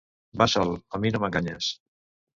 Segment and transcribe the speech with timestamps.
[0.41, 1.69] Va Sol, a mi no m'enganyes.